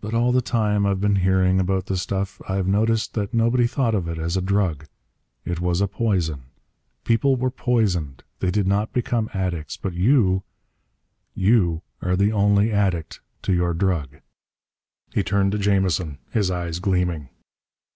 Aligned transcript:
"But 0.00 0.14
all 0.14 0.32
the 0.32 0.42
time 0.42 0.84
I've 0.84 1.00
been 1.00 1.14
hearing 1.22 1.60
about 1.60 1.86
the 1.86 1.96
stuff, 1.96 2.42
I've 2.48 2.66
noticed 2.66 3.14
that 3.14 3.32
nobody 3.32 3.68
thought 3.68 3.94
of 3.94 4.08
it 4.08 4.18
as 4.18 4.36
a 4.36 4.42
drug. 4.42 4.86
It 5.44 5.60
was 5.60 5.80
a 5.80 5.86
poison. 5.86 6.42
People 7.04 7.36
were 7.36 7.52
poisoned. 7.52 8.24
They 8.40 8.50
did 8.50 8.66
not 8.66 8.92
become 8.92 9.30
addicts. 9.32 9.76
But 9.76 9.92
you 9.94 10.42
you 11.34 11.82
are 12.02 12.16
the 12.16 12.32
only 12.32 12.72
addict 12.72 13.20
to 13.42 13.52
your 13.52 13.72
drug." 13.72 14.16
He 15.14 15.22
turned 15.22 15.52
to 15.52 15.58
Jamison, 15.58 16.18
his 16.32 16.50
eyes 16.50 16.80
gleaming. 16.80 17.28